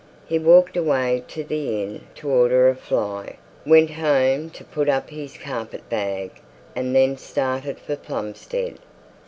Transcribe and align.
He 0.25 0.39
walked 0.39 0.75
away 0.75 1.23
to 1.27 1.43
the 1.43 1.83
inn 1.83 2.07
to 2.15 2.27
order 2.27 2.67
a 2.69 2.73
fly, 2.75 3.35
went 3.67 3.91
home 3.91 4.49
to 4.49 4.63
put 4.63 4.89
up 4.89 5.11
his 5.11 5.37
carpet 5.37 5.87
bag, 5.91 6.31
and 6.75 6.95
then 6.95 7.17
started 7.17 7.77
for 7.77 7.95
Plumstead. 7.95 8.79